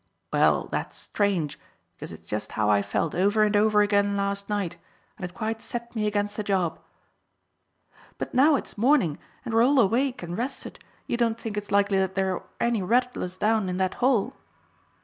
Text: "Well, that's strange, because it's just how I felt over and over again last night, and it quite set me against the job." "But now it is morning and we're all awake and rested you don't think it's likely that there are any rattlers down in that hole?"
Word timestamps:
"Well, 0.33 0.67
that's 0.71 0.97
strange, 0.97 1.59
because 1.93 2.11
it's 2.11 2.25
just 2.25 2.53
how 2.53 2.71
I 2.71 2.81
felt 2.81 3.13
over 3.13 3.43
and 3.43 3.55
over 3.55 3.83
again 3.83 4.17
last 4.17 4.49
night, 4.49 4.77
and 5.15 5.23
it 5.23 5.35
quite 5.35 5.61
set 5.61 5.95
me 5.95 6.07
against 6.07 6.35
the 6.37 6.41
job." 6.43 6.79
"But 8.17 8.33
now 8.33 8.55
it 8.55 8.65
is 8.67 8.79
morning 8.79 9.19
and 9.45 9.53
we're 9.53 9.61
all 9.63 9.79
awake 9.79 10.23
and 10.23 10.35
rested 10.35 10.79
you 11.05 11.17
don't 11.17 11.39
think 11.39 11.55
it's 11.55 11.69
likely 11.69 11.99
that 11.99 12.15
there 12.15 12.33
are 12.33 12.41
any 12.59 12.81
rattlers 12.81 13.37
down 13.37 13.69
in 13.69 13.77
that 13.77 13.93
hole?" 14.01 14.35